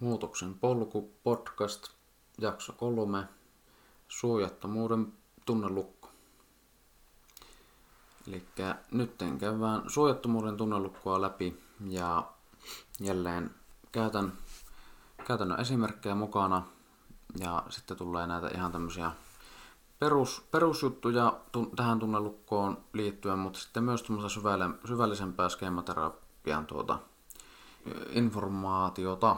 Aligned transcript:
Muutoksen 0.00 0.54
polku 0.54 1.12
podcast, 1.22 1.88
jakso 2.38 2.72
kolme, 2.72 3.28
suojattomuuden 4.08 5.12
tunnelukko. 5.44 6.08
Eli 8.28 8.44
nyt 8.90 9.10
käydään 9.38 9.90
suojattomuuden 9.90 10.56
tunnelukkoa 10.56 11.20
läpi 11.20 11.62
ja 11.88 12.28
jälleen 13.00 13.50
käytän 13.92 14.32
käytännön 15.26 15.60
esimerkkejä 15.60 16.14
mukana 16.14 16.62
ja 17.40 17.62
sitten 17.68 17.96
tulee 17.96 18.26
näitä 18.26 18.48
ihan 18.48 18.72
tämmöisiä 18.72 19.10
perus, 19.98 20.42
perusjuttuja 20.50 21.40
tähän 21.76 21.98
tunnelukkoon 21.98 22.78
liittyen, 22.92 23.38
mutta 23.38 23.58
sitten 23.58 23.84
myös 23.84 24.04
syvällisempää 24.86 25.48
skeematerapian 25.48 26.66
tuota, 26.66 26.98
informaatiota 28.10 29.36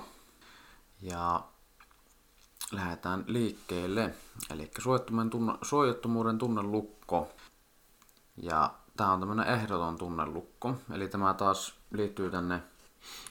ja 1.02 1.44
lähdetään 2.72 3.24
liikkeelle. 3.26 4.14
Eli 4.50 4.70
suojattomuuden, 4.78 5.30
tunne, 5.30 5.52
suojattomuuden 5.62 6.38
tunnelukko. 6.38 7.32
Ja 8.36 8.74
tämä 8.96 9.12
on 9.12 9.20
tämmöinen 9.20 9.46
ehdoton 9.46 9.98
tunnelukko. 9.98 10.76
Eli 10.92 11.08
tämä 11.08 11.34
taas 11.34 11.74
liittyy 11.90 12.30
tänne 12.30 12.62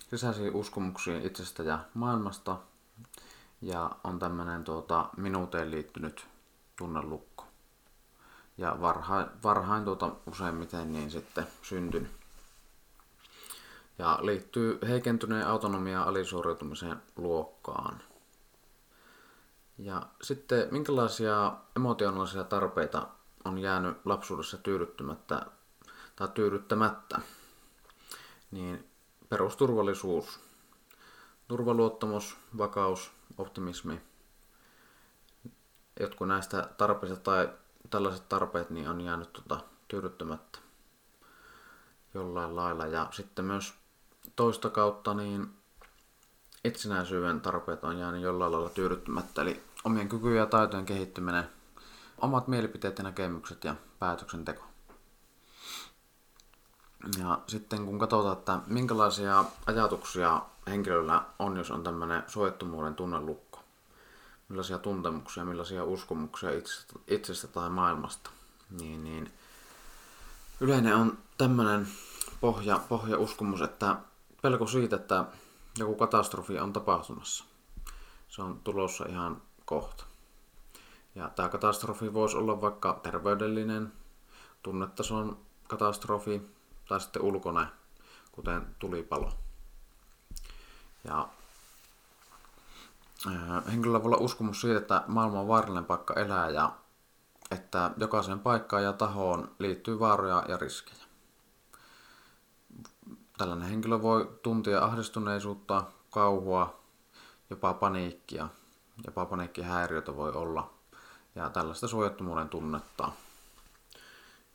sisäisiin 0.09 0.55
uskomuksiin 0.55 1.25
itsestä 1.25 1.63
ja 1.63 1.79
maailmasta. 1.93 2.57
Ja 3.61 3.91
on 4.03 4.19
tämmöinen 4.19 4.63
tuota, 4.63 5.09
minuuteen 5.17 5.71
liittynyt 5.71 6.27
tunnelukko. 6.77 7.45
Ja 8.57 8.77
varhain, 8.81 9.27
varhain 9.43 9.85
tuota, 9.85 10.11
useimmiten 10.27 10.93
niin 10.93 11.11
sitten 11.11 11.47
syntynyt 11.61 12.18
ja 13.99 14.19
liittyy 14.21 14.79
heikentyneen 14.87 15.47
autonomia 15.47 16.03
alisuoriutumisen 16.03 17.01
luokkaan. 17.15 18.01
Ja 19.77 20.01
sitten 20.21 20.67
minkälaisia 20.71 21.53
emotionaalisia 21.75 22.43
tarpeita 22.43 23.07
on 23.45 23.57
jäänyt 23.57 23.97
lapsuudessa 24.05 24.57
tyydyttämättä 24.57 25.45
tai 26.15 26.27
tyydyttämättä, 26.33 27.21
niin 28.51 28.89
perusturvallisuus, 29.29 30.39
turvaluottamus, 31.47 32.37
vakaus, 32.57 33.11
optimismi, 33.37 34.01
jotkut 35.99 36.27
näistä 36.27 36.69
tarpeista 36.77 37.17
tai 37.17 37.49
tällaiset 37.89 38.29
tarpeet 38.29 38.69
niin 38.69 38.89
on 38.89 39.01
jäänyt 39.01 39.33
tuota, 39.33 39.65
tyydyttämättä 39.87 40.59
jollain 42.13 42.55
lailla. 42.55 42.85
Ja 42.85 43.07
sitten 43.11 43.45
myös 43.45 43.78
toista 44.39 44.69
kautta 44.69 45.13
niin 45.13 45.53
itsenäisyyden 46.63 47.41
tarpeet 47.41 47.83
on 47.83 47.99
jäänyt 47.99 48.21
jollain 48.21 48.51
lailla 48.51 48.69
tyydyttämättä, 48.69 49.41
eli 49.41 49.63
omien 49.83 50.09
kykyjen 50.09 50.37
ja 50.37 50.45
taitojen 50.45 50.85
kehittyminen, 50.85 51.49
omat 52.17 52.47
mielipiteet 52.47 52.97
ja 52.97 53.03
näkemykset 53.03 53.63
ja 53.63 53.75
päätöksenteko. 53.99 54.63
Ja 57.19 57.39
sitten 57.47 57.85
kun 57.85 57.99
katsotaan, 57.99 58.37
että 58.37 58.59
minkälaisia 58.67 59.45
ajatuksia 59.65 60.41
henkilöllä 60.67 61.21
on, 61.39 61.57
jos 61.57 61.71
on 61.71 61.83
tämmöinen 61.83 62.23
suojattomuuden 62.27 62.95
tunnelukko, 62.95 63.59
millaisia 64.49 64.77
tuntemuksia, 64.77 65.45
millaisia 65.45 65.83
uskomuksia 65.83 66.51
itsestä, 66.51 66.93
itsestä 67.07 67.47
tai 67.47 67.69
maailmasta, 67.69 68.29
niin, 68.69 69.03
niin 69.03 69.33
yleinen 70.59 70.95
on 70.95 71.17
tämmöinen 71.37 71.87
pohja, 72.41 72.79
pohjauskomus, 72.89 73.61
että 73.61 73.95
pelko 74.41 74.67
siitä, 74.67 74.95
että 74.95 75.25
joku 75.77 75.95
katastrofi 75.95 76.59
on 76.59 76.73
tapahtumassa. 76.73 77.43
Se 78.27 78.41
on 78.41 78.59
tulossa 78.63 79.05
ihan 79.05 79.41
kohta. 79.65 80.03
Ja 81.15 81.29
tämä 81.29 81.49
katastrofi 81.49 82.13
voisi 82.13 82.37
olla 82.37 82.61
vaikka 82.61 82.99
terveydellinen, 83.03 83.93
tunnetason 84.63 85.37
katastrofi 85.67 86.41
tai 86.87 87.01
sitten 87.01 87.21
ulkone, 87.21 87.67
kuten 88.31 88.75
tulipalo. 88.79 89.31
Ja 91.03 91.27
henkilöllä 93.71 94.03
voi 94.03 94.07
olla 94.07 94.17
uskomus 94.17 94.61
siitä, 94.61 94.77
että 94.77 95.03
maailma 95.07 95.39
on 95.39 95.47
vaarallinen 95.47 95.85
paikka 95.85 96.13
elää 96.13 96.49
ja 96.49 96.71
että 97.51 97.91
jokaiseen 97.97 98.39
paikkaan 98.39 98.83
ja 98.83 98.93
tahoon 98.93 99.51
liittyy 99.59 99.99
vaaroja 99.99 100.43
ja 100.47 100.57
riskejä. 100.57 101.08
Tällainen 103.39 103.69
henkilö 103.69 104.01
voi 104.01 104.39
tuntia 104.43 104.83
ahdistuneisuutta, 104.83 105.83
kauhua, 106.09 106.79
jopa 107.49 107.73
paniikkia. 107.73 108.47
Jopa 109.05 109.25
paniikkihäiriötä 109.25 110.15
voi 110.15 110.31
olla. 110.31 110.73
Ja 111.35 111.49
tällaista 111.49 111.87
suojattomuuden 111.87 112.49
tunnetta. 112.49 113.11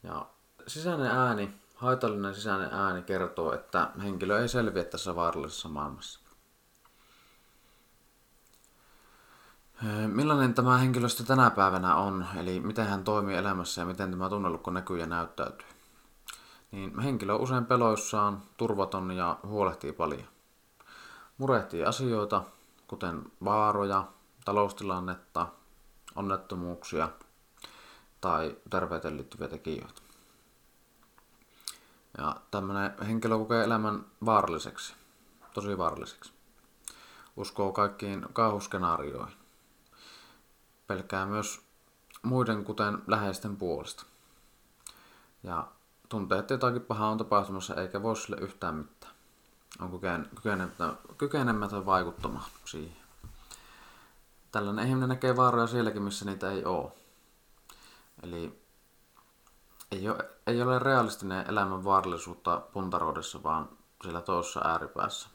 Ja 0.03 0.27
sisäinen 0.67 1.11
ääni, 1.11 1.55
haitallinen 1.75 2.35
sisäinen 2.35 2.73
ääni 2.73 3.03
kertoo, 3.03 3.55
että 3.55 3.91
henkilö 4.03 4.43
ei 4.43 4.49
selviä 4.49 4.85
tässä 4.85 5.17
vaarallisessa 5.17 5.69
maailmassa. 5.69 6.21
Millainen 10.07 10.55
tämä 10.55 10.79
henkilöstö 10.79 11.25
tänä 11.25 11.51
päivänä 11.51 11.97
on, 11.97 12.27
eli 12.37 12.61
miten 12.61 12.87
hän 12.87 13.05
toimii 13.05 13.37
elämässä 13.37 13.81
ja 13.81 13.87
miten 13.87 14.11
tämä 14.11 14.29
tunnelukko 14.29 14.71
näkyy 14.71 14.99
ja 14.99 15.07
näyttäytyy? 15.07 15.74
Niin 16.75 16.99
henkilö 16.99 17.35
usein 17.35 17.67
peloissaan, 17.67 18.43
turvaton 18.57 19.11
ja 19.11 19.39
huolehtii 19.47 19.93
paljon. 19.93 20.29
Murehtii 21.39 21.85
asioita, 21.85 22.43
kuten 22.87 23.23
vaaroja, 23.45 24.05
taloustilannetta, 24.45 25.47
onnettomuuksia 26.15 27.09
tai 28.21 28.57
terveyteen 28.71 29.17
liittyviä 29.17 29.49
tekijöitä. 29.49 30.03
Ja 32.19 32.37
tämmöinen 32.51 32.95
henkilö 33.07 33.39
kokee 33.39 33.65
elämän 33.65 34.05
vaaralliseksi, 34.25 34.95
tosi 35.55 35.79
vaaralliseksi. 35.79 36.33
Uskoo 37.37 37.73
kaikkiin 37.73 38.27
kauhuskenaarioihin. 38.33 39.37
Pelkää 40.87 41.27
myös 41.27 41.61
muiden 42.23 42.65
kuten 42.65 42.99
läheisten 43.07 43.57
puolesta. 43.57 44.07
Ja 45.43 45.67
tuntee, 46.09 46.39
että 46.39 46.55
jotakin 46.55 46.83
pahaa 46.83 47.11
on 47.11 47.19
tapahtumassa 47.19 47.75
eikä 47.75 48.03
voi 48.03 48.17
sille 48.17 48.37
yhtään 48.41 48.75
mitään. 48.75 49.15
On 49.81 50.01
kykenemätön, 50.35 50.99
kykenemätön 51.19 51.87
vaikuttamaan 51.87 52.51
siihen. 52.65 52.97
Tällainen 54.53 54.89
ihminen 54.89 55.09
näkee 55.09 55.37
vaaroja 55.37 55.67
sielläkin, 55.67 56.03
missä 56.03 56.25
niitä 56.25 56.51
ei 56.51 56.65
ole. 56.65 56.93
Eli 58.23 58.65
ei 59.91 60.09
ole, 60.09 60.31
ei 60.47 60.63
ole 60.63 60.79
realistinen 60.79 61.45
elämän 61.49 61.85
vaarallisuutta 61.85 62.63
puntaroidessa, 62.73 63.43
vaan 63.43 63.69
sillä 64.03 64.21
toisessa 64.21 64.61
ääripäässä. 64.65 65.29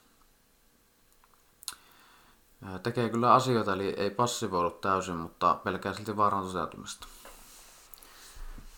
Tekee 2.84 3.09
kyllä 3.09 3.34
asioita, 3.34 3.74
eli 3.74 3.90
ei 3.97 4.09
passivoidu 4.09 4.72
täysin, 4.72 5.16
mutta 5.16 5.56
pelkää 5.63 5.94
silti 5.94 6.18
vaaran 6.18 6.44
toteutumista. 6.44 7.07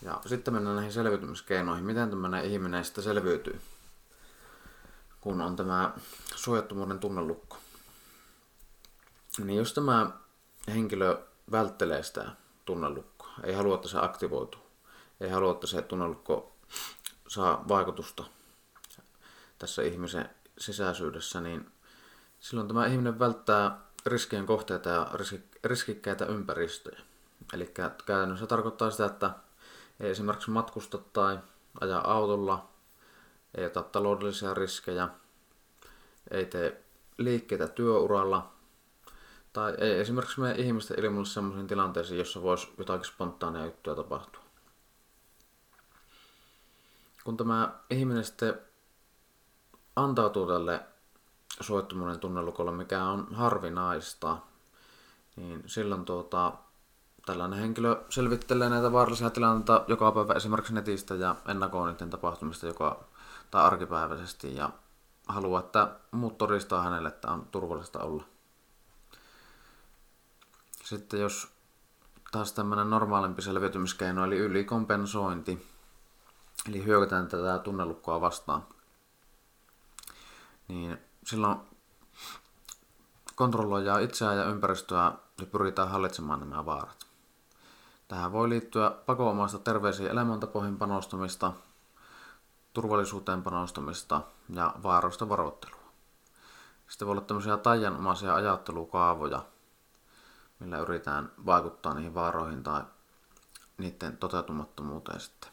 Ja 0.02 0.22
sitten 0.26 0.54
mennään 0.54 0.76
näihin 0.76 0.94
selviytymiskeinoihin. 0.94 1.86
Miten 1.86 2.10
tämmöinen 2.10 2.46
ihminen 2.46 2.86
sitten 2.86 3.04
selviytyy, 3.04 3.62
kun 5.22 5.42
on 5.42 5.56
tämä 5.56 5.94
suojattomuuden 6.36 7.00
tunnelukko. 7.00 7.58
Niin 9.44 9.58
jos 9.58 9.74
tämä 9.74 10.12
henkilö 10.68 11.22
välttelee 11.52 12.04
sitä 12.04 12.32
tunnelukkoa, 12.66 13.34
ei 13.44 13.54
halua, 13.54 13.76
että 13.76 13.88
se 13.88 13.98
aktivoituu, 14.02 14.62
ei 15.20 15.30
halua, 15.30 15.52
että 15.52 15.68
se 15.68 15.82
tunnelukko 15.82 16.56
saa 17.28 17.66
vaikutusta 17.68 18.24
tässä 19.60 19.82
ihmisen 19.82 20.30
sisäisyydessä, 20.58 21.42
niin 21.42 21.72
silloin 22.40 22.68
tämä 22.68 22.86
ihminen 22.86 23.20
välttää 23.20 23.80
riskien 24.06 24.46
kohteita 24.46 24.90
ja 24.90 25.12
riskikkäitä 25.64 26.26
ympäristöjä. 26.26 27.02
Eli 27.54 27.74
käytännössä 28.06 28.48
tarkoittaa 28.48 28.92
sitä, 28.92 29.06
että 29.06 29.32
ei 30.02 30.10
esimerkiksi 30.12 30.52
matkusta 30.52 30.98
tai 30.98 31.40
ajaa 31.82 32.14
autolla, 32.14 32.70
ei 33.56 33.66
ota 33.66 33.84
taloudellisia 33.84 34.54
riskejä, 34.54 35.10
ei 36.32 36.46
tee 36.46 36.84
liikkeitä 37.18 37.68
työuralla, 37.68 38.52
tai 39.54 39.74
ei 39.78 40.00
esimerkiksi 40.00 40.40
mene 40.40 40.56
ihmisten 40.56 41.00
ilmoille 41.00 41.30
sellaisiin 41.30 41.68
tilanteisiin, 41.68 42.18
jossa 42.18 42.42
voisi 42.42 42.74
jotakin 42.78 43.06
spontaania 43.06 43.66
juttuja 43.66 43.96
tapahtua. 43.96 44.42
Kun 47.24 47.38
tämä 47.38 47.80
ihminen 47.90 48.24
sitten 48.24 48.62
antautuu 49.96 50.48
tälle 50.48 50.86
soittomuuden 51.62 52.20
tunnelukolle, 52.20 52.72
mikä 52.72 53.04
on 53.04 53.36
harvinaista, 53.36 54.38
niin 55.36 55.64
silloin 55.66 56.06
tuota, 56.06 56.54
tällainen 57.32 57.60
henkilö 57.60 58.04
selvittelee 58.10 58.70
näitä 58.70 58.92
vaarallisia 58.92 59.30
tilanteita 59.30 59.86
joka 59.88 60.12
päivä 60.12 60.34
esimerkiksi 60.34 60.74
netistä 60.74 61.16
ja 61.16 61.36
ennakoo 61.48 61.86
niiden 61.88 62.10
tapahtumista 62.10 62.68
joka, 62.68 63.04
tai 63.52 63.64
arkipäiväisesti 63.64 64.56
ja 64.56 64.70
haluaa, 65.28 65.60
että 65.60 65.96
muut 66.12 66.38
todistaa 66.38 66.82
hänelle, 66.82 67.10
että 67.10 67.32
on 67.32 67.48
turvallista 67.52 68.00
olla. 68.00 68.24
Sitten 70.84 71.22
jos 71.22 71.48
taas 72.32 72.54
tämmöinen 72.54 72.90
normaalimpi 72.90 73.42
selviytymiskeino, 73.42 74.26
eli 74.26 74.38
ylikompensointi, 74.38 75.68
eli 76.68 76.86
hyökätään 76.86 77.28
tätä 77.28 77.60
tunnelukkoa 77.60 78.22
vastaan, 78.22 78.64
niin 80.68 80.98
silloin 81.26 81.58
kontrolloidaan 83.36 84.04
itseään 84.04 84.38
ja 84.38 84.46
ympäristöä 84.46 85.12
ja 85.40 85.46
pyritään 85.46 85.90
hallitsemaan 85.90 86.40
nämä 86.40 86.66
vaarat. 86.66 87.11
Tähän 88.12 88.32
voi 88.32 88.50
liittyä 88.50 88.92
pakoomaista 89.06 89.60
terveisiin 89.60 90.12
elämäntapoihin 90.12 90.78
panostamista, 90.78 91.54
turvallisuuteen 92.74 93.44
panostamista 93.44 94.22
ja 94.56 94.74
vaaroista 94.84 95.30
varoittelua. 95.30 95.92
Sitten 96.88 97.08
voi 97.08 97.12
olla 97.12 97.22
tämmöisiä 97.22 97.58
taianomaisia 97.58 98.36
ajattelukaavoja, 98.36 99.46
millä 100.60 100.78
yritetään 100.78 101.32
vaikuttaa 101.46 101.94
niihin 101.94 102.14
vaaroihin 102.14 102.64
tai 102.64 102.82
niiden 103.78 104.18
toteutumattomuuteen 104.18 105.20
sitten. 105.20 105.52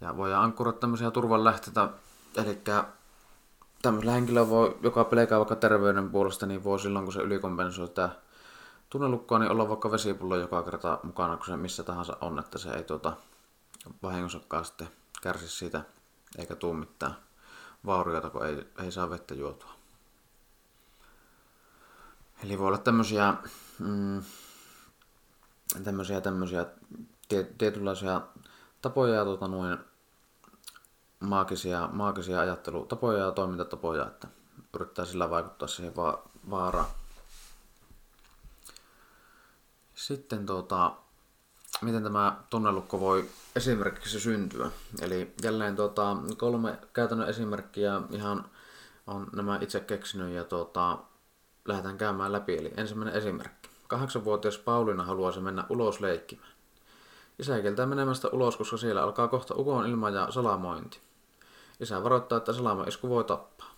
Ja 0.00 0.16
voidaan 0.16 0.44
ankkuroida 0.44 0.78
tämmöisiä 0.78 1.10
turvanlähteitä, 1.10 1.88
eli 2.36 2.62
tämmöisellä 3.82 4.12
henkilöllä 4.12 4.50
voi, 4.50 4.78
joka 4.82 5.04
pelkää 5.04 5.38
vaikka 5.38 5.56
terveyden 5.56 6.10
puolesta, 6.10 6.46
niin 6.46 6.64
voi 6.64 6.78
silloin 6.78 7.04
kun 7.04 7.12
se 7.12 7.20
ylikompensoi 7.20 7.88
tämä 7.88 8.25
tunnelukkoa, 8.90 9.38
niin 9.38 9.50
olla 9.50 9.68
vaikka 9.68 9.90
vesipullo 9.90 10.36
joka 10.36 10.62
kerta 10.62 10.98
mukana, 11.02 11.36
kun 11.36 11.46
se 11.46 11.56
missä 11.56 11.82
tahansa 11.82 12.16
on, 12.20 12.38
että 12.38 12.58
se 12.58 12.70
ei 12.70 12.84
tuota, 12.84 13.12
vahingossakaan 14.02 14.64
sitten 14.64 14.88
kärsi 15.22 15.48
siitä, 15.48 15.82
eikä 16.38 16.56
tuu 16.56 16.74
mitään 16.74 17.16
vaurioita, 17.86 18.30
kun 18.30 18.46
ei, 18.46 18.66
ei 18.84 18.92
saa 18.92 19.10
vettä 19.10 19.34
juotua. 19.34 19.70
Eli 22.44 22.58
voi 22.58 22.66
olla 22.66 22.78
tämmöisiä, 22.78 23.34
mm, 23.78 24.22
tämmöisiä, 25.84 26.20
tämmöisiä 26.20 26.66
tietynlaisia 27.58 28.20
tapoja 28.82 29.14
ja 29.14 29.24
tuota, 29.24 29.48
noin, 29.48 29.78
maagisia, 31.20 31.88
maagisia 31.92 32.40
ajattelutapoja 32.40 33.24
ja 33.24 33.32
toimintatapoja, 33.32 34.06
että 34.06 34.28
yrittää 34.74 35.04
sillä 35.04 35.30
vaikuttaa 35.30 35.68
siihen 35.68 35.96
va- 35.96 36.22
vaaraan. 36.50 36.86
Sitten 39.96 40.46
tuota, 40.46 40.92
miten 41.82 42.02
tämä 42.02 42.36
tunnelukko 42.50 43.00
voi 43.00 43.28
esimerkiksi 43.56 44.20
syntyä. 44.20 44.70
Eli 45.00 45.34
jälleen 45.42 45.76
tuota, 45.76 46.16
kolme 46.36 46.78
käytännön 46.92 47.28
esimerkkiä 47.28 48.02
ihan 48.10 48.50
on 49.06 49.26
nämä 49.36 49.58
itse 49.60 49.80
keksinyt 49.80 50.32
ja 50.32 50.44
tuota, 50.44 50.98
lähdetään 51.64 51.98
käymään 51.98 52.32
läpi. 52.32 52.56
Eli 52.56 52.72
ensimmäinen 52.76 53.14
esimerkki. 53.14 53.68
Kahdeksanvuotias 53.88 54.58
Pauliina 54.58 55.04
haluaisi 55.04 55.40
mennä 55.40 55.64
ulos 55.68 56.00
leikkimään. 56.00 56.52
Isä 57.38 57.60
kieltää 57.60 57.86
menemästä 57.86 58.28
ulos, 58.28 58.56
koska 58.56 58.76
siellä 58.76 59.02
alkaa 59.02 59.28
kohta 59.28 59.54
ukon 59.54 59.86
ilma 59.86 60.10
ja 60.10 60.30
salamointi. 60.30 61.00
Isä 61.80 62.02
varoittaa, 62.02 62.38
että 62.38 62.52
salamaisku 62.52 63.08
voi 63.08 63.24
tappaa. 63.24 63.70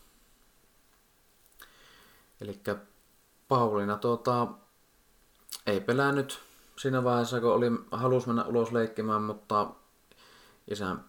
Eli 2.40 2.60
Pauliina 3.48 3.96
tuota, 3.96 4.48
ei 5.68 5.80
pelännyt 5.80 6.40
siinä 6.76 7.04
vaiheessa, 7.04 7.40
kun 7.40 7.52
oli, 7.54 7.70
halus 7.90 8.26
mennä 8.26 8.44
ulos 8.44 8.72
leikkimään, 8.72 9.22
mutta 9.22 9.70
isän 10.70 11.04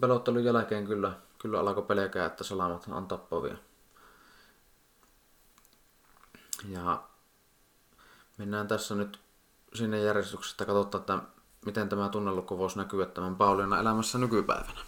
pelottelun 0.00 0.44
jälkeen 0.44 0.86
kyllä, 0.86 1.12
kyllä 1.38 1.60
alkoi 1.60 1.82
pelkää, 1.82 2.26
että 2.26 2.44
salamat 2.44 2.86
on 2.88 3.08
tappavia. 3.08 3.56
Ja 6.68 7.02
mennään 8.38 8.68
tässä 8.68 8.94
nyt 8.94 9.20
sinne 9.74 10.00
järjestyksestä 10.00 10.64
katsotaan, 10.64 11.00
että 11.00 11.18
miten 11.66 11.88
tämä 11.88 12.08
tunnelukko 12.08 12.58
voisi 12.58 12.78
näkyä 12.78 13.06
tämän 13.06 13.36
Pauliina 13.36 13.80
elämässä 13.80 14.18
nykypäivänä. 14.18 14.80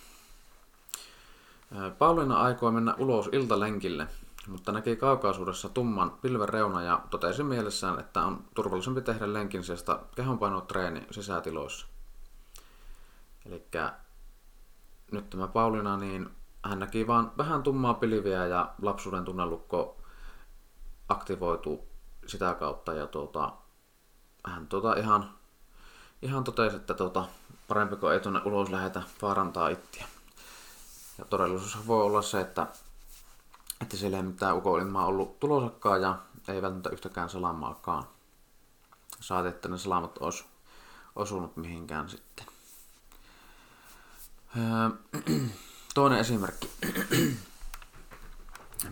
Pauliina 1.98 2.40
aikoi 2.40 2.72
mennä 2.72 2.94
ulos 2.98 3.28
iltalenkille, 3.32 4.06
mutta 4.48 4.72
näki 4.72 4.96
kaukaisuudessa 4.96 5.68
tumman 5.68 6.10
pilven 6.10 6.48
reuna 6.48 6.82
ja 6.82 7.00
totesi 7.10 7.42
mielessään, 7.42 8.00
että 8.00 8.22
on 8.22 8.44
turvallisempi 8.54 9.00
tehdä 9.00 9.32
lenkin 9.32 9.64
sijasta 9.64 10.00
kehonpainotreeni 10.16 11.06
sisätiloissa. 11.10 11.86
Eli 13.46 13.66
nyt 15.12 15.30
tämä 15.30 15.48
Pauliina, 15.48 15.96
niin 15.96 16.30
hän 16.64 16.78
näki 16.78 17.06
vaan 17.06 17.32
vähän 17.38 17.62
tummaa 17.62 17.94
pilviä 17.94 18.46
ja 18.46 18.74
lapsuuden 18.82 19.24
tunnelukko 19.24 19.96
aktivoituu 21.08 21.88
sitä 22.26 22.54
kautta 22.54 22.92
ja 22.92 23.06
tuota, 23.06 23.52
hän 24.46 24.66
tuota 24.66 24.94
ihan, 24.94 25.30
ihan 26.22 26.44
totesi, 26.44 26.76
että 26.76 26.94
tuota, 26.94 27.24
parempi 27.68 27.96
kuin 27.96 28.12
ei 28.12 28.20
tuonne 28.20 28.40
ulos 28.44 28.70
lähetä 28.70 29.02
vaarantaa 29.22 29.68
ittiä. 29.68 30.06
Ja 31.18 31.24
todellisuus 31.24 31.86
voi 31.86 32.02
olla 32.02 32.22
se, 32.22 32.40
että, 32.40 32.66
että 33.80 33.96
siellä 33.96 34.16
ei 34.16 34.22
mitään 34.22 34.56
ukoilmaa 34.56 35.06
ollut 35.06 35.40
tulosakkaan 35.40 36.02
ja 36.02 36.18
ei 36.48 36.62
välttämättä 36.62 36.90
yhtäkään 36.90 37.30
salamaakaan. 37.30 38.04
Saati, 39.20 39.48
että 39.48 39.68
ne 39.68 39.78
salamat 39.78 40.18
olisi 40.18 40.44
osunut 41.16 41.56
mihinkään 41.56 42.08
sitten. 42.08 42.46
Öö, 44.56 44.90
toinen 45.94 46.18
esimerkki. 46.18 46.70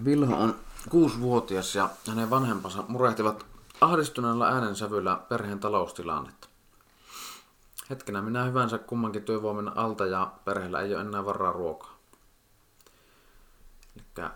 Vilho 0.04 0.36
on 0.36 0.56
kuusivuotias 0.88 1.74
ja 1.74 1.90
hänen 2.08 2.30
vanhempansa 2.30 2.84
murehtivat 2.88 3.46
ahdistuneella 3.80 4.48
äänensävyllä 4.48 5.20
perheen 5.28 5.60
taloustilannetta. 5.60 6.48
Hetkenä 7.90 8.22
minä 8.22 8.44
hyvänsä 8.44 8.78
kummankin 8.78 9.22
työvoimen 9.22 9.78
alta 9.78 10.06
ja 10.06 10.32
perheellä 10.44 10.80
ei 10.80 10.94
ole 10.94 11.00
enää 11.00 11.24
varaa 11.24 11.52
ruokaa. 11.52 11.97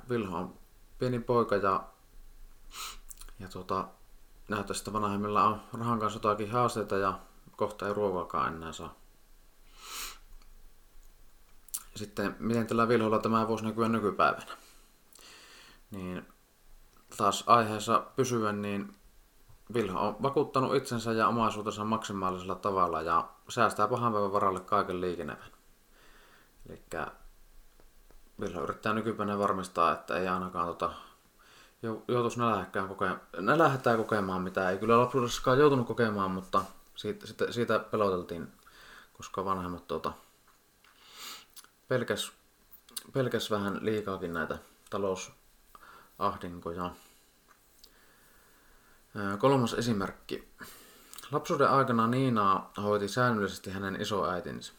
Vilho 0.08 0.38
on 0.38 0.58
pieni 0.98 1.20
poika 1.20 1.56
ja, 1.56 1.84
ja 3.38 3.48
tuota, 3.48 3.88
näyttää, 4.48 4.76
että 4.78 4.92
vanhemmilla 4.92 5.44
on 5.44 5.60
rahan 5.78 5.98
kanssa 5.98 6.16
jotakin 6.16 6.50
haasteita 6.50 6.96
ja 6.96 7.18
kohta 7.56 7.88
ei 7.88 7.94
ruokaakaan 7.94 8.56
enää 8.56 8.72
saa. 8.72 8.94
Sitten 11.96 12.36
miten 12.38 12.66
tällä 12.66 12.88
Vilholla 12.88 13.18
tämä 13.18 13.48
voisi 13.48 13.64
näkyä 13.64 13.88
nykypäivänä? 13.88 14.56
Niin 15.90 16.26
taas 17.16 17.44
aiheessa 17.46 18.06
pysyen, 18.16 18.62
niin 18.62 18.94
Vilho 19.74 20.08
on 20.08 20.16
vakuuttanut 20.22 20.74
itsensä 20.74 21.12
ja 21.12 21.28
omaisuutensa 21.28 21.84
maksimaalisella 21.84 22.54
tavalla 22.54 23.02
ja 23.02 23.28
säästää 23.48 23.88
pahan 23.88 24.12
päivän 24.12 24.32
varalle 24.32 24.60
kaiken 24.60 25.00
liikenevän. 25.00 25.52
Eli 26.68 26.82
Vilho 28.40 28.62
yrittää 28.62 28.92
nykypäivänä 28.92 29.38
varmistaa, 29.38 29.92
että 29.92 30.16
ei 30.16 30.28
ainakaan 30.28 30.66
tota, 30.66 30.92
joutuisi 32.08 32.38
nälähäkkään 32.38 32.88
kokemaan, 32.88 33.20
nälähättää 33.38 33.96
kokemaan, 33.96 34.42
mitä 34.42 34.70
ei 34.70 34.78
kyllä 34.78 34.98
lapsuudessakaan 34.98 35.58
joutunut 35.58 35.86
kokemaan, 35.86 36.30
mutta 36.30 36.64
siitä, 36.96 37.26
siitä, 37.26 37.52
siitä 37.52 37.78
peloteltiin, 37.78 38.52
koska 39.12 39.44
vanhemmat 39.44 39.86
tota, 39.86 40.12
pelkäs, 41.88 42.32
pelkäs 43.12 43.50
vähän 43.50 43.78
liikaakin 43.82 44.32
näitä 44.32 44.58
talousahdinkoja. 44.90 46.90
Kolmas 49.38 49.74
esimerkki. 49.74 50.52
Lapsuuden 51.32 51.68
aikana 51.68 52.06
Niinaa 52.06 52.72
hoiti 52.82 53.08
säännöllisesti 53.08 53.70
hänen 53.70 54.00
isoäitinsä. 54.00 54.72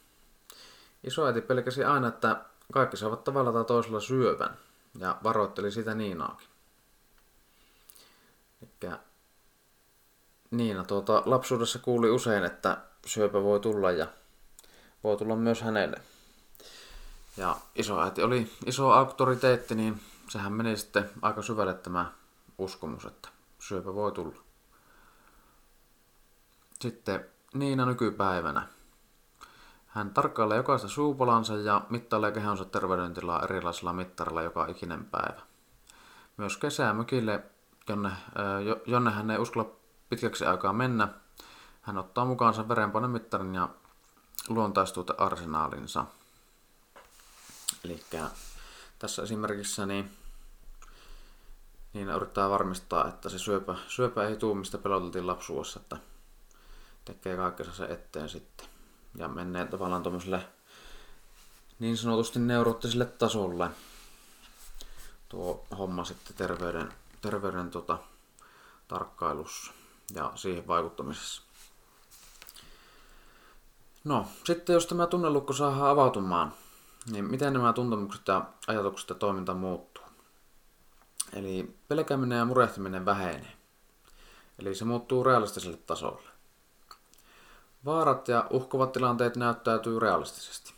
Isoäiti 1.04 1.42
pelkäsi 1.42 1.84
aina, 1.84 2.08
että 2.08 2.46
kaikki 2.72 2.98
saavat 2.98 3.24
tavalla 3.24 3.54
tai 3.54 3.66
toisella 3.66 4.00
syövän 4.00 4.58
ja 4.98 5.18
varoitteli 5.24 5.72
sitä 5.72 5.94
Niinaakin. 5.94 6.48
Elikkä 8.62 9.00
Niina 10.52 10.84
tuota, 10.84 11.24
lapsuudessa 11.26 11.80
kuuli 11.80 12.10
usein, 12.10 12.44
että 12.44 12.78
syöpä 13.06 13.44
voi 13.44 13.60
tulla 13.60 13.92
ja 13.92 14.08
voi 15.04 15.18
tulla 15.18 15.36
myös 15.36 15.62
hänelle. 15.62 16.02
Ja 17.38 17.58
isoäiti 17.76 18.24
oli 18.24 18.52
iso 18.66 18.92
auktoriteetti, 18.92 19.76
niin 19.76 20.02
sehän 20.30 20.54
meni 20.54 20.78
sitten 20.78 21.10
aika 21.22 21.42
syvälle 21.42 21.74
tämä 21.74 22.12
uskomus, 22.58 23.06
että 23.06 23.30
syöpä 23.60 23.94
voi 23.94 24.12
tulla. 24.12 24.42
Sitten 26.82 27.26
Niina 27.54 27.86
nykypäivänä. 27.86 28.68
Hän 29.94 30.14
tarkkailee 30.14 30.58
jokaista 30.58 30.88
suupolansa 30.88 31.56
ja 31.56 31.82
mittailee 31.90 32.32
kehonsa 32.32 32.66
terveydentilaa 32.66 33.44
erilaisilla 33.44 33.94
mittarilla 33.94 34.42
joka 34.42 34.68
ikinen 34.68 35.06
päivä. 35.06 35.42
Myös 36.38 36.58
kesämökille, 36.58 37.44
jonne, 37.90 38.10
jonne 38.86 39.12
hän 39.12 39.32
ei 39.32 39.38
uskalla 39.38 39.72
pitkäksi 40.10 40.46
aikaa 40.46 40.74
mennä, 40.74 41.08
hän 41.82 41.98
ottaa 41.98 42.26
mukaansa 42.26 42.68
verenpainemittarin 42.68 43.56
ja 43.56 43.70
luontaistuutearsenaalinsa. 44.50 46.06
Eli 47.86 48.04
tässä 49.00 49.24
esimerkissä 49.24 49.86
niin 49.86 50.12
niin 51.94 52.10
yrittää 52.10 52.50
varmistaa, 52.50 53.08
että 53.08 53.30
se 53.30 53.40
syöpä, 53.40 53.76
syöpä 53.88 54.28
ei 54.28 54.36
tuu, 54.36 54.56
mistä 54.56 54.78
peloteltiin 54.78 55.28
lapsuudessa, 55.28 55.80
että 55.80 55.98
tekee 57.06 57.36
kaikkensa 57.36 57.74
se 57.74 57.86
eteen 57.86 58.30
sitten. 58.30 58.73
Ja 59.18 59.28
menee 59.28 59.66
tavallaan 59.66 60.04
tuommoiselle 60.04 60.48
niin 61.80 61.98
sanotusti 61.98 62.40
neuroottiselle 62.40 63.06
tasolle 63.06 63.70
tuo 65.30 65.66
homma 65.78 66.06
sitten 66.06 66.36
terveyden, 66.36 66.94
terveyden 67.22 67.72
tota, 67.72 67.98
tarkkailussa 68.88 69.74
ja 70.16 70.32
siihen 70.36 70.68
vaikuttamisessa. 70.68 71.42
No, 74.04 74.28
sitten 74.44 74.74
jos 74.74 74.86
tämä 74.86 75.08
tunnelukko 75.08 75.54
saadaan 75.54 75.90
avautumaan, 75.90 76.54
niin 77.12 77.26
miten 77.26 77.54
nämä 77.54 77.74
tuntemukset 77.74 78.28
ja 78.28 78.46
ajatukset 78.68 79.10
ja 79.10 79.16
toiminta 79.16 79.54
muuttuu? 79.54 80.04
Eli 81.34 81.76
pelkääminen 81.88 82.38
ja 82.38 82.46
murehtiminen 82.46 83.06
vähenee. 83.06 83.54
Eli 84.60 84.76
se 84.76 84.86
muuttuu 84.86 85.24
realistiselle 85.24 85.78
tasolle. 85.78 86.33
Vaarat 87.86 88.28
ja 88.28 88.48
uhkuvat 88.50 88.92
tilanteet 88.92 89.36
näyttäytyy 89.36 90.00
realistisesti. 90.00 90.74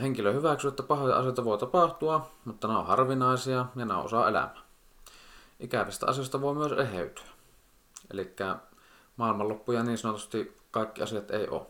Henkilö 0.00 0.32
hyväksyy, 0.32 0.68
että 0.68 0.82
pahoja 0.82 1.16
asioita 1.16 1.44
voi 1.44 1.58
tapahtua, 1.58 2.30
mutta 2.44 2.68
nämä 2.68 2.80
on 2.80 2.86
harvinaisia 2.86 3.56
ja 3.56 3.66
nämä 3.74 3.98
on 3.98 4.04
osa 4.04 4.28
elämää. 4.28 4.56
Ikävistä 5.60 6.06
asioista 6.06 6.40
voi 6.40 6.54
myös 6.54 6.72
eheytyä. 6.72 7.24
Eli 8.10 8.34
maailmanloppuja 9.16 9.82
niin 9.82 9.98
sanotusti 9.98 10.56
kaikki 10.70 11.02
asiat 11.02 11.30
ei 11.30 11.48
ole. 11.48 11.66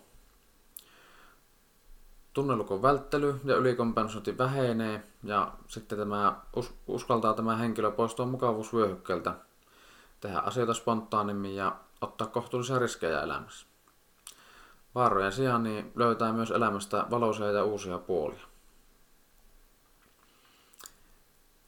Tunnelukon 2.33 2.83
välttely 2.83 3.41
ja 3.45 3.57
ylikompensointi 3.57 4.39
vähenee 4.39 5.03
ja 5.23 5.53
sitten 5.69 5.99
tämä 5.99 6.41
uskaltaa 6.87 7.35
tämä 7.35 7.57
henkilö 7.57 7.91
poistua 7.91 8.27
mukavuusvyöhykkeeltä, 8.27 9.35
tehdä 10.21 10.39
asioita 10.39 10.75
spontaanimmin 10.75 11.57
ja 11.57 11.77
ottaa 12.07 12.27
kohtuullisia 12.27 12.79
riskejä 12.79 13.23
elämässä. 13.23 13.67
Vaarojen 14.95 15.33
sijaan 15.33 15.63
niin 15.63 15.93
löytää 15.95 16.33
myös 16.33 16.51
elämästä 16.51 17.07
valoisia 17.11 17.53
ja 17.53 17.65
uusia 17.65 17.99
puolia. 17.99 18.47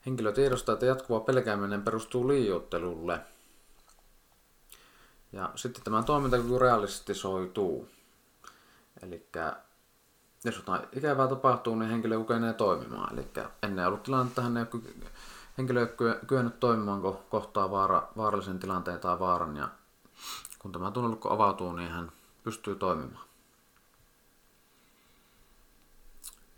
Henkilö 0.05 0.31
tiedostaa, 0.31 0.73
että 0.73 0.85
jatkuva 0.85 1.19
pelkääminen 1.19 1.81
perustuu 1.81 2.27
liioittelulle. 2.27 3.19
Ja 5.31 5.51
sitten 5.55 5.83
tämä 5.83 6.03
toimintakyky 6.03 6.59
realistisoituu. 6.59 7.89
Eli 9.03 9.29
jos 10.43 10.55
jotain 10.55 10.81
ikävää 10.91 11.27
tapahtuu, 11.27 11.75
niin 11.75 11.89
henkilö 11.89 12.17
kykenee 12.17 12.53
toimimaan. 12.53 13.13
Eli 13.13 13.27
ennen 13.63 13.87
ollut 13.87 14.03
tilanne, 14.03 14.27
että 14.27 14.41
hän 14.41 14.57
ei 14.57 14.65
ole 14.73 14.81
henkilö 15.57 15.81
ei 15.81 16.15
kyennyt 16.27 16.59
toimimaan, 16.59 17.01
kun 17.01 17.17
kohtaa 17.29 17.71
vaara, 17.71 18.07
vaarallisen 18.17 18.59
tilanteen 18.59 18.99
tai 18.99 19.19
vaaran. 19.19 19.57
Ja 19.57 19.69
kun 20.59 20.71
tämä 20.71 20.91
tunnelukko 20.91 21.33
avautuu, 21.33 21.73
niin 21.73 21.91
hän 21.91 22.11
pystyy 22.43 22.75
toimimaan. 22.75 23.29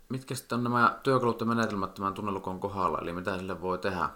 Mitkä 0.08 0.34
sitten 0.34 0.58
on 0.58 0.64
nämä 0.64 0.98
työkalut 1.02 1.40
ja 1.40 1.46
menetelmät 1.46 1.94
tämän 1.94 2.14
tunnelukon 2.14 2.60
kohdalla, 2.60 2.98
eli 2.98 3.12
mitä 3.12 3.38
sille 3.38 3.60
voi 3.60 3.78
tehdä? 3.78 4.10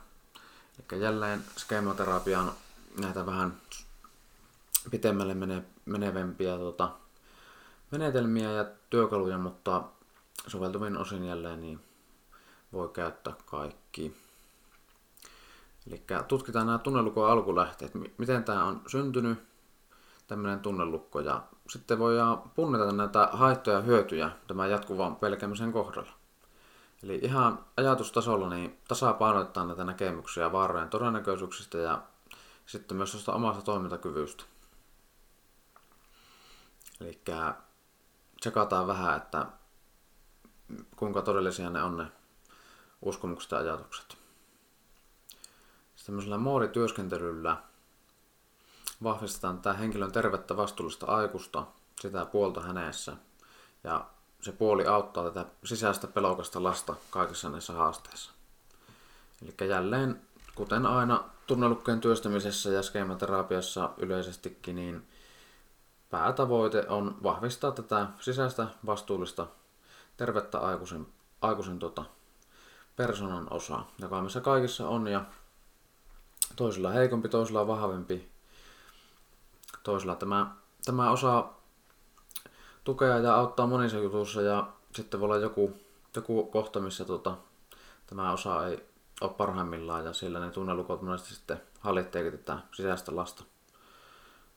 Eli 0.92 1.02
jälleen 1.02 1.44
skemoterapian 1.56 2.52
näitä 3.00 3.26
vähän 3.26 3.56
pitemmälle 4.90 5.34
mene, 5.34 5.64
menevempiä 5.84 6.56
tuota, 6.56 6.90
menetelmiä 7.90 8.52
ja 8.52 8.64
työkaluja, 8.90 9.38
mutta 9.38 9.82
soveltuvin 10.46 10.96
osin 10.96 11.24
jälleen 11.24 11.60
niin 11.60 11.80
voi 12.72 12.88
käyttää 12.88 13.34
kaikki. 13.46 14.25
Eli 15.86 16.04
tutkitaan 16.28 16.66
nämä 16.66 16.78
tunnelukon 16.78 17.30
alkulähteet, 17.30 17.92
miten 18.18 18.44
tämä 18.44 18.64
on 18.64 18.82
syntynyt, 18.86 19.38
tämmöinen 20.26 20.60
tunnelukko, 20.60 21.20
ja 21.20 21.42
sitten 21.68 21.98
voidaan 21.98 22.42
punnita 22.54 22.92
näitä 22.92 23.28
haittoja 23.32 23.76
ja 23.76 23.82
hyötyjä 23.82 24.30
tämän 24.46 24.70
jatkuvan 24.70 25.16
pelkäämisen 25.16 25.72
kohdalla. 25.72 26.12
Eli 27.02 27.18
ihan 27.22 27.64
ajatustasolla 27.76 28.48
niin 28.48 28.78
tasapainotetaan 28.88 29.68
näitä 29.68 29.84
näkemyksiä 29.84 30.52
vaarojen 30.52 30.88
todennäköisyyksistä 30.88 31.78
ja 31.78 32.02
sitten 32.66 32.96
myös 32.96 33.12
tuosta 33.12 33.32
omasta 33.32 33.62
toimintakyvystä. 33.62 34.44
Eli 37.00 37.20
tsekataan 38.40 38.86
vähän, 38.86 39.16
että 39.16 39.46
kuinka 40.96 41.22
todellisia 41.22 41.70
ne 41.70 41.82
on 41.82 41.96
ne 41.96 42.06
uskomukset 43.02 43.50
ja 43.50 43.58
ajatukset. 43.58 44.25
Tämmöisellä 46.06 46.38
moodityöskentelyllä 46.38 47.56
vahvistetaan 49.02 49.58
tämä 49.58 49.74
henkilön 49.74 50.12
tervettä 50.12 50.56
vastuullista 50.56 51.06
aikusta, 51.06 51.66
sitä 52.00 52.24
puolta 52.24 52.60
hänessä. 52.60 53.16
Ja 53.84 54.06
se 54.40 54.52
puoli 54.52 54.86
auttaa 54.86 55.24
tätä 55.24 55.46
sisäistä 55.64 56.06
pelokasta 56.06 56.62
lasta 56.62 56.94
kaikissa 57.10 57.50
näissä 57.50 57.72
haasteissa. 57.72 58.30
Eli 59.42 59.68
jälleen, 59.68 60.22
kuten 60.54 60.86
aina 60.86 61.24
tunnelukkojen 61.46 62.00
työstämisessä 62.00 62.70
ja 62.70 62.82
skeematerapiassa 62.82 63.90
yleisestikin, 63.96 64.76
niin 64.76 65.08
päätavoite 66.10 66.86
on 66.88 67.16
vahvistaa 67.22 67.72
tätä 67.72 68.06
sisäistä 68.20 68.66
vastuullista 68.86 69.46
tervettä 70.16 70.58
aikuisen, 70.58 71.06
aikuisen 71.40 71.78
tota, 71.78 72.04
persoonan 72.96 73.46
osaa, 73.50 73.90
joka 73.98 74.22
missä 74.22 74.40
kaikissa 74.40 74.88
on 74.88 75.08
ja 75.08 75.24
toisilla 76.56 76.90
heikompi, 76.90 77.28
toisilla 77.28 77.66
vahvempi, 77.66 78.28
toisella 79.82 80.14
tämä, 80.14 80.56
tämä 80.84 81.10
osaa 81.10 81.60
tukea 82.84 83.18
ja 83.18 83.34
auttaa 83.34 83.66
monissa 83.66 83.96
jutuissa 83.96 84.42
ja 84.42 84.72
sitten 84.94 85.20
voi 85.20 85.26
olla 85.26 85.36
joku, 85.36 85.76
joku 86.16 86.46
kohta, 86.46 86.80
missä 86.80 87.04
tota, 87.04 87.36
tämä 88.06 88.32
osa 88.32 88.66
ei 88.66 88.86
ole 89.20 89.30
parhaimmillaan 89.30 90.04
ja 90.04 90.12
siellä 90.12 90.40
ne 90.40 90.50
tunnelukot 90.50 91.02
monesti 91.02 91.34
sitten 91.34 91.62
hallitteekin 91.80 92.38
tätä 92.38 92.58
sisäistä 92.72 93.16
lasta. 93.16 93.44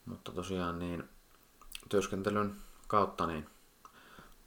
Mutta 0.05 0.31
tosiaan 0.31 0.79
niin 0.79 1.09
työskentelyn 1.89 2.55
kautta 2.87 3.27
niin 3.27 3.49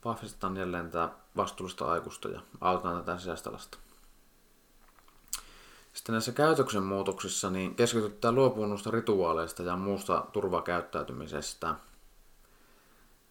vahvistetaan 0.05 0.57
jälleen 0.57 0.91
tätä 0.91 1.09
vastuullista 1.37 1.93
aikuista 1.93 2.29
ja 2.29 2.41
autetaan 2.61 3.05
tätä 3.05 3.19
sisäistä 3.19 3.53
lasta. 3.53 3.79
Sitten 5.93 6.13
näissä 6.13 6.33
käytöksen 6.33 6.83
muutoksissa 6.83 7.51
niin 7.51 7.75
keskitytään 7.75 8.35
luopumaan 8.35 8.79
rituaaleista 8.91 9.63
ja 9.63 9.77
muusta 9.77 10.27
turvakäyttäytymisestä. 10.33 11.75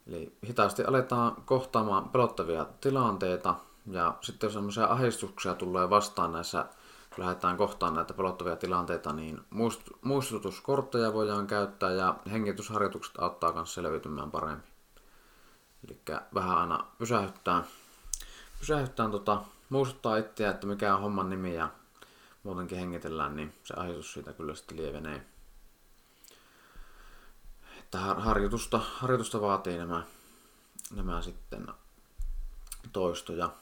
Eli 0.08 0.38
hitaasti 0.48 0.84
aletaan 0.84 1.36
kohtaamaan 1.46 2.10
pelottavia 2.10 2.66
tilanteita 2.82 3.56
ja 3.92 4.18
sitten 4.22 4.48
jos 4.48 4.54
sellaisia 4.54 4.86
ahdistuksia 4.86 5.56
tulee 5.56 5.90
vastaan 5.90 6.32
näissä, 6.32 6.66
kun 7.16 7.24
lähdetään 7.26 7.58
kohtaan 7.58 7.94
näitä 7.94 8.14
pelottavia 8.14 8.56
tilanteita, 8.56 9.14
niin 9.14 9.42
muistutuskortteja 10.02 11.14
voidaan 11.14 11.48
käyttää 11.48 11.92
ja 11.92 12.16
hengitysharjoitukset 12.32 13.20
auttaa 13.20 13.54
myös 13.54 13.74
selviytymään 13.74 14.32
paremmin. 14.32 14.64
Eli 15.88 16.00
vähän 16.34 16.58
aina 16.58 16.86
pysähyttää, 16.98 17.64
pysähyttää 18.60 19.10
tota, 19.10 19.42
muistuttaa 19.70 20.18
itseä, 20.18 20.52
että 20.52 20.68
mikä 20.68 20.96
on 20.96 21.02
homman 21.02 21.30
nimi 21.30 21.56
ja 21.56 21.70
muutenkin 22.44 22.78
hengitellään, 22.78 23.36
niin 23.36 23.54
se 23.64 23.74
ahdistus 23.78 24.14
siitä 24.14 24.34
kyllä 24.34 24.56
sitten 24.56 24.78
lievenee. 24.78 25.26
Että 27.80 27.98
harjoitusta, 27.98 28.78
harjoitusta 28.78 29.42
vaatii 29.42 29.78
nämä, 29.78 30.04
nämä 30.96 31.22
sitten 31.22 31.68
toistoja. 32.94 33.54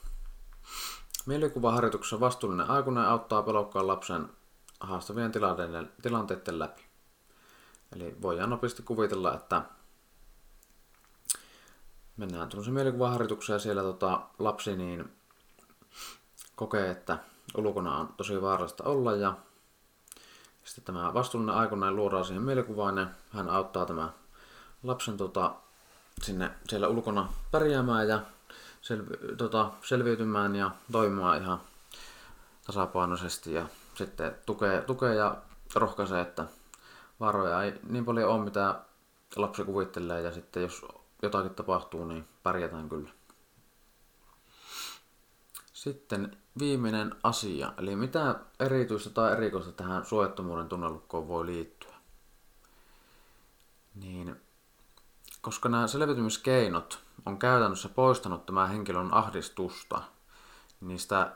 Mielikuvaharjoituksessa 1.25 2.19
vastuullinen 2.19 2.69
aikuinen 2.69 3.03
auttaa 3.03 3.43
pelokkaan 3.43 3.87
lapsen 3.87 4.29
haastavien 4.79 5.31
tilanteiden, 5.31 5.91
tilanteiden 6.01 6.59
läpi. 6.59 6.81
Eli 7.95 8.15
voidaan 8.21 8.49
nopeasti 8.49 8.83
kuvitella, 8.83 9.35
että 9.35 9.61
mennään 12.17 12.49
tuollaisen 12.49 12.73
mielikuvaharjoitukseen 12.73 13.55
ja 13.55 13.59
siellä 13.59 13.81
tota, 13.81 14.21
lapsi 14.39 14.75
niin 14.75 15.11
kokee, 16.55 16.91
että 16.91 17.19
ulkona 17.57 17.97
on 17.97 18.13
tosi 18.17 18.41
vaarallista 18.41 18.83
olla 18.83 19.15
ja 19.15 19.33
sitten 20.63 20.83
tämä 20.83 21.13
vastuullinen 21.13 21.55
aikuinen 21.55 21.95
luodaan 21.95 22.25
siihen 22.25 22.43
mielikuvaan 22.43 22.97
ja 22.97 23.07
hän 23.33 23.49
auttaa 23.49 23.85
tämä 23.85 24.09
lapsen 24.83 25.17
tota, 25.17 25.55
sinne 26.21 26.51
siellä 26.69 26.87
ulkona 26.87 27.33
pärjäämään 27.51 28.07
ja 28.07 28.21
selvi, 28.81 29.35
tota, 29.37 29.71
selviytymään 29.81 30.55
ja 30.55 30.71
toimimaan 30.91 31.41
ihan 31.41 31.61
tasapainoisesti 32.65 33.53
ja 33.53 33.65
sitten 33.95 34.35
tukee, 34.45 34.81
tukee 34.81 35.15
ja 35.15 35.37
rohkaisee, 35.75 36.21
että 36.21 36.45
vaaroja 37.19 37.63
ei 37.63 37.79
niin 37.89 38.05
paljon 38.05 38.29
ole, 38.29 38.43
mitä 38.43 38.79
lapsi 39.35 39.63
kuvittelee 39.63 40.21
ja 40.21 40.31
sitten 40.31 40.63
jos 40.63 40.85
jotakin 41.21 41.55
tapahtuu, 41.55 42.05
niin 42.05 42.27
pärjätään 42.43 42.89
kyllä. 42.89 43.09
Sitten 45.73 46.37
viimeinen 46.59 47.15
asia, 47.23 47.73
eli 47.77 47.95
mitä 47.95 48.35
erityistä 48.59 49.09
tai 49.09 49.31
erikoista 49.31 49.71
tähän 49.71 50.05
suojattomuuden 50.05 50.69
tunnelukkoon 50.69 51.27
voi 51.27 51.45
liittyä. 51.45 51.95
Niin, 53.95 54.41
koska 55.41 55.69
nämä 55.69 55.87
selviytymiskeinot 55.87 57.03
on 57.25 57.39
käytännössä 57.39 57.89
poistanut 57.89 58.45
tämän 58.45 58.69
henkilön 58.69 59.13
ahdistusta, 59.13 60.01
sitä 60.97 61.35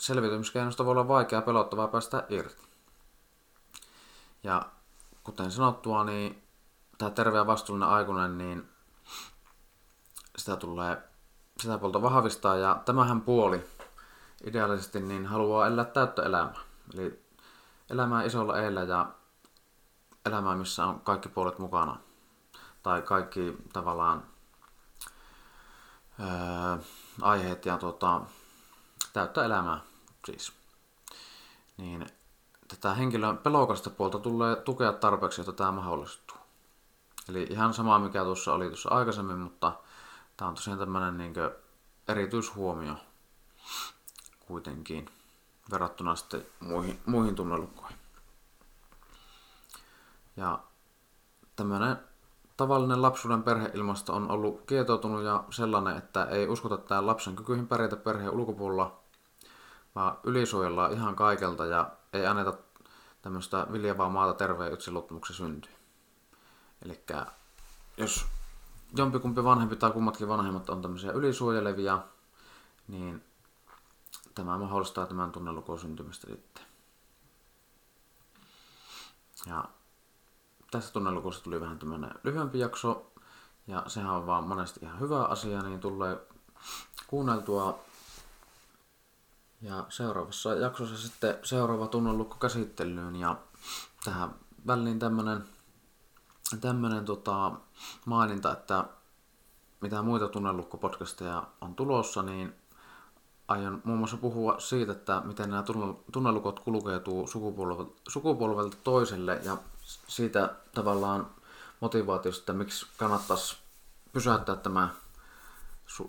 selviytymiskeinosta 0.00 0.84
voi 0.84 0.92
olla 0.92 1.08
vaikea 1.08 1.42
pelottavaa 1.42 1.88
päästä 1.88 2.26
irti. 2.28 2.62
Ja 4.42 4.66
kuten 5.24 5.50
sanottua, 5.50 6.04
niin 6.04 6.42
tämä 6.98 7.10
terve 7.10 7.38
ja 7.38 7.46
vastuullinen 7.46 7.88
aikuinen, 7.88 8.38
niin 8.38 8.68
sitä 10.36 10.56
tulee 10.56 11.02
sitä 11.60 11.78
puolta 11.78 12.02
vahvistaa. 12.02 12.56
Ja 12.56 12.82
tämähän 12.84 13.20
puoli 13.20 13.64
ideaalisesti 14.46 15.00
niin 15.00 15.26
haluaa 15.26 15.66
elää 15.66 15.84
täyttä 15.84 16.22
elämää. 16.22 16.60
Eli 16.94 17.24
elämää 17.90 18.24
isolla 18.24 18.58
eellä 18.58 18.82
ja 18.82 19.06
elämää, 20.26 20.56
missä 20.56 20.86
on 20.86 21.00
kaikki 21.00 21.28
puolet 21.28 21.58
mukana. 21.58 21.98
Tai 22.82 23.02
kaikki 23.02 23.56
tavallaan 23.72 24.22
ää, 26.20 26.78
aiheet 27.20 27.66
ja 27.66 27.78
tuota, 27.78 28.20
täyttä 29.12 29.44
elämää 29.44 29.80
siis. 30.26 30.52
Niin 31.76 32.06
tätä 32.68 32.94
henkilön 32.94 33.38
pelokasta 33.38 33.90
puolta 33.90 34.18
tulee 34.18 34.56
tukea 34.56 34.92
tarpeeksi, 34.92 35.40
jotta 35.40 35.52
tämä 35.52 35.72
mahdollistuu. 35.72 36.36
Eli 37.28 37.46
ihan 37.50 37.74
sama 37.74 37.98
mikä 37.98 38.24
tuossa 38.24 38.54
oli 38.54 38.66
tuossa 38.66 38.90
aikaisemmin, 38.90 39.38
mutta 39.38 39.72
tämä 40.36 40.48
on 40.48 40.54
tosiaan 40.54 40.78
tämmöinen 40.78 41.18
niin 41.18 41.34
erityishuomio 42.08 42.94
kuitenkin 44.46 45.06
verrattuna 45.70 46.16
sitten 46.16 46.46
muihin, 46.60 47.00
muihin 47.06 47.34
tunnelukkoihin. 47.34 47.96
Ja 50.36 50.58
tämmöinen 51.56 51.96
tavallinen 52.56 53.02
lapsuuden 53.02 53.42
perheilmasto 53.42 54.14
on 54.14 54.30
ollut 54.30 54.62
kietoutunut 54.66 55.22
ja 55.22 55.44
sellainen, 55.50 55.96
että 55.96 56.24
ei 56.24 56.48
uskota 56.48 56.78
tämän 56.78 57.06
lapsen 57.06 57.36
kykyihin 57.36 57.68
pärjätä 57.68 57.96
perheen 57.96 58.30
ulkopuolella, 58.30 59.00
vaan 59.94 60.18
ylisuojellaan 60.24 60.92
ihan 60.92 61.16
kaikelta 61.16 61.66
ja 61.66 61.90
ei 62.12 62.26
anneta 62.26 62.54
tämmöistä 63.22 63.66
viljavaa 63.72 64.08
maata 64.08 64.34
terveen 64.34 64.72
yksilottumuksen 64.72 65.36
syntyy. 65.36 65.72
Eli 66.84 67.04
jos 67.96 68.26
jompikumpi 68.96 69.44
vanhempi 69.44 69.76
tai 69.76 69.90
kummatkin 69.90 70.28
vanhemmat 70.28 70.70
on 70.70 70.82
tämmöisiä 70.82 71.12
ylisuojelevia, 71.12 71.98
niin 72.88 73.24
tämä 74.34 74.58
mahdollistaa 74.58 75.06
tämän 75.06 75.32
tunnelukon 75.32 75.78
syntymistä 75.78 76.26
sitten. 76.26 76.64
Ja 79.46 79.64
tässä 80.70 80.92
tunnelukussa 80.92 81.44
tuli 81.44 81.60
vähän 81.60 81.78
tämmöinen 81.78 82.14
lyhyempi 82.24 82.58
jakso, 82.58 83.12
ja 83.66 83.84
sehän 83.86 84.10
on 84.10 84.26
vaan 84.26 84.48
monesti 84.48 84.80
ihan 84.82 85.00
hyvä 85.00 85.24
asia, 85.24 85.62
niin 85.62 85.80
tulee 85.80 86.26
kuunneltua. 87.06 87.78
Ja 89.62 89.86
seuraavassa 89.88 90.54
jaksossa 90.54 90.96
sitten 90.96 91.38
seuraava 91.42 91.86
tunnelukko 91.86 92.36
käsittelyyn, 92.36 93.16
ja 93.16 93.36
tähän 94.04 94.34
väliin 94.66 94.98
tämmönen, 94.98 95.44
tämmönen 96.60 97.04
tota, 97.04 97.52
maininta, 98.06 98.52
että 98.52 98.84
mitä 99.80 100.02
muita 100.02 100.28
tunnelukkopodcasteja 100.28 101.42
on 101.60 101.74
tulossa, 101.74 102.22
niin 102.22 102.61
aion 103.52 103.80
muun 103.84 103.98
muassa 103.98 104.16
puhua 104.16 104.58
siitä, 104.58 104.92
että 104.92 105.22
miten 105.24 105.50
nämä 105.50 105.64
tunnelukot 106.12 106.60
kulkeutuu 106.60 107.26
sukupolvelta, 107.26 107.92
sukupolvelta 108.08 108.76
toiselle 108.84 109.40
ja 109.44 109.56
siitä 110.06 110.54
tavallaan 110.74 111.26
motivaatiosta, 111.80 112.42
että 112.42 112.52
miksi 112.52 112.86
kannattaisi 112.96 113.56
pysäyttää 114.12 114.56
tämä 114.56 114.88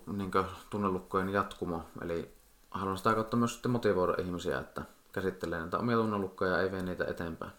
niin 0.08 0.32
tunnelukkojen 0.70 1.30
jatkumo. 1.30 1.84
Eli 2.02 2.36
haluan 2.72 2.98
sitä 2.98 3.14
kautta 3.14 3.38
myös 3.38 3.54
sitten 3.54 3.72
motivoida 3.72 4.16
ihmisiä, 4.22 4.60
että 4.60 4.82
käsittelee 5.12 5.60
näitä 5.60 5.78
omia 5.78 5.98
tunnelukkoja 5.98 6.52
ja 6.52 6.62
ei 6.62 6.72
vie 6.72 6.82
niitä 6.82 7.06
eteenpäin. 7.06 7.52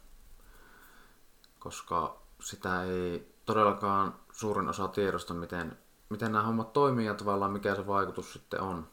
Koska 1.59 2.17
sitä 2.41 2.83
ei 2.83 3.35
todellakaan 3.47 4.15
suurin 4.33 4.69
osa 4.69 4.89
tiedosta, 4.89 5.35
miten, 5.35 5.79
miten 6.09 6.33
nämä 6.33 6.45
hommat 6.45 6.73
toimii 6.73 7.07
ja 7.07 7.15
tavallaan 7.15 7.53
mikä 7.53 7.75
se 7.75 7.87
vaikutus 7.87 8.33
sitten 8.33 8.61
on. 8.61 8.89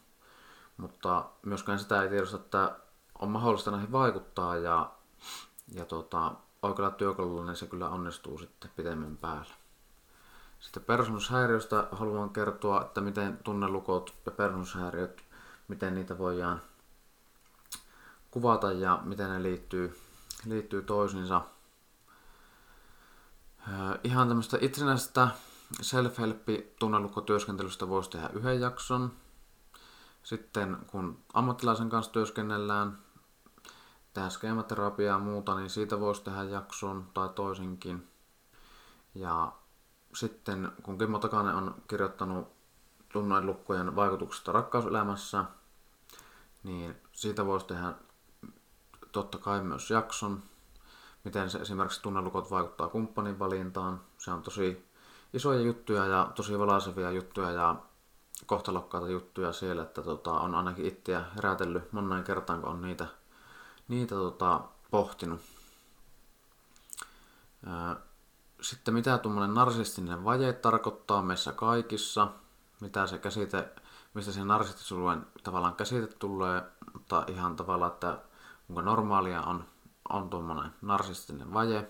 Mutta 0.78 1.26
myöskään 1.46 1.80
sitä 1.80 2.04
ei 2.04 2.10
tiedosta, 2.10 2.38
että 2.38 2.76
on 3.20 3.30
mahdollista 3.30 3.72
näihin 3.72 3.92
vaikuttaa 3.92 4.58
ja, 4.58 4.92
ja 5.74 5.86
tota, 5.86 6.32
oikealla 6.62 6.92
työkalulla 6.92 7.46
niin 7.46 7.56
se 7.56 7.68
kyllä 7.68 7.90
onnistuu 7.90 8.38
sitten 8.38 8.72
pitemmän 8.76 9.18
päällä. 9.18 9.54
Sitten 10.60 10.84
persoonallisuushäiriöstä 10.84 11.88
haluan 11.92 12.30
kertoa, 12.30 12.82
että 12.82 13.02
miten 13.02 13.40
tunnelukot 13.44 14.16
ja 14.26 14.32
persoonallisuushäiriöt, 14.32 15.24
miten 15.68 15.96
niitä 15.96 16.18
voidaan 16.18 16.62
kuvata 18.32 18.72
ja 18.72 19.00
miten 19.04 19.30
ne 19.30 19.44
liittyy, 19.44 20.00
liittyy 20.46 20.82
toisiinsa. 20.82 21.42
Ihan 24.04 24.28
tämmöistä 24.28 24.58
itsenäisestä 24.62 25.28
self-help-tunnelukkotyöskentelystä 25.82 27.90
voisi 27.90 28.10
tehdä 28.10 28.30
yhden 28.34 28.62
jakson. 28.62 29.12
Sitten 30.24 30.78
kun 30.88 31.24
ammattilaisen 31.34 31.90
kanssa 31.90 32.12
työskennellään, 32.12 32.98
tehdä 34.14 34.30
skeematerapiaa 34.30 35.18
ja 35.18 35.24
muuta, 35.24 35.56
niin 35.56 35.70
siitä 35.70 36.00
voisi 36.00 36.24
tehdä 36.24 36.44
jakson 36.44 37.08
tai 37.14 37.30
toisinkin. 37.30 38.08
Ja 39.16 39.52
sitten 40.14 40.72
kun 40.84 40.98
Kimmo 40.98 41.20
Takanen 41.20 41.56
on 41.56 41.76
kirjoittanut 41.88 42.48
tunnelukkojen 43.14 43.96
vaikutuksesta 43.96 44.52
rakkauselämässä, 44.52 45.46
niin 46.64 46.96
siitä 47.12 47.46
voisi 47.46 47.66
tehdä 47.66 47.94
totta 49.12 49.38
kai 49.38 49.62
myös 49.62 49.92
jakson, 49.92 50.44
miten 51.24 51.50
se 51.50 51.58
esimerkiksi 51.58 52.02
tunnelukot 52.02 52.52
vaikuttaa 52.52 52.88
kumppanin 52.88 53.40
valintaan. 53.40 54.02
Se 54.18 54.32
on 54.32 54.42
tosi 54.42 54.86
isoja 55.34 55.62
juttuja 55.62 56.06
ja 56.06 56.32
tosi 56.36 56.60
valaisevia 56.60 57.12
juttuja 57.12 57.52
ja 57.52 57.76
kohtalokkaita 58.46 59.10
juttuja 59.10 59.54
siellä, 59.54 59.84
että 59.84 60.02
tota, 60.02 60.32
on 60.32 60.56
ainakin 60.56 60.86
itseä 60.86 61.26
herätellyt 61.36 61.94
moneen 61.94 62.24
kertaan, 62.24 62.62
kun 62.62 62.70
on 62.70 62.82
niitä, 62.82 63.08
niitä 63.88 64.16
tota, 64.16 64.62
pohtinut. 64.92 65.42
Sitten 68.62 68.94
mitä 68.94 69.18
tuommoinen 69.18 69.54
narsistinen 69.54 70.24
vaje 70.24 70.54
tarkoittaa 70.54 71.22
meissä 71.22 71.52
kaikissa, 71.52 72.28
mitä 72.82 73.08
se 73.08 73.18
käsite, 73.18 73.70
mistä 74.14 74.32
se 74.32 74.44
narsistisuuden 74.44 75.26
tavallaan 75.44 75.76
käsite 75.76 76.08
tulee, 76.08 76.64
mutta 76.94 77.26
ihan 77.28 77.56
tavallaan, 77.56 77.92
että 77.92 78.18
onko 78.70 78.82
normaalia 78.82 79.42
on, 79.42 79.66
on 80.10 80.30
tuommoinen 80.30 80.72
narsistinen 80.82 81.54
vaje. 81.54 81.90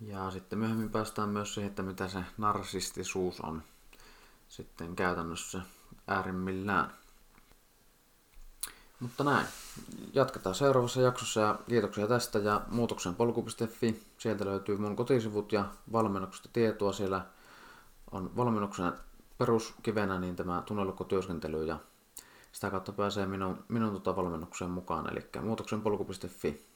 Ja 0.00 0.30
sitten 0.30 0.58
myöhemmin 0.58 0.90
päästään 0.90 1.28
myös 1.28 1.54
siihen, 1.54 1.68
että 1.68 1.82
mitä 1.82 2.08
se 2.08 2.24
narsistisuus 2.38 3.40
on 3.40 3.62
sitten 4.52 4.96
käytännössä 4.96 5.60
äärimmillään. 6.06 6.94
Mutta 9.00 9.24
näin. 9.24 9.46
Jatketaan 10.14 10.54
seuraavassa 10.54 11.00
jaksossa 11.00 11.40
ja 11.40 11.58
kiitoksia 11.68 12.06
tästä 12.06 12.38
ja 12.38 12.60
muutoksen 12.70 13.14
polku.fi. 13.14 14.02
Sieltä 14.18 14.44
löytyy 14.44 14.76
mun 14.76 14.96
kotisivut 14.96 15.52
ja 15.52 15.64
valmennuksesta 15.92 16.48
tietoa. 16.52 16.92
Siellä 16.92 17.26
on 18.10 18.36
valmennuksen 18.36 18.92
peruskivenä 19.38 20.18
niin 20.18 20.36
tämä 20.36 20.62
tunnelukkotyöskentely 20.66 21.64
ja 21.64 21.78
sitä 22.52 22.70
kautta 22.70 22.92
pääsee 22.92 23.26
minun, 23.26 23.64
minun 23.68 23.92
tota 23.92 24.16
valmennukseen 24.16 24.70
mukaan, 24.70 25.12
eli 25.12 25.26
muutoksen 25.42 25.80
polku.fi. 25.80 26.66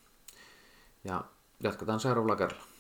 Ja 1.05 1.25
jatketaan 1.61 2.01
seuraavalla 2.01 2.37
kerralla. 2.37 2.76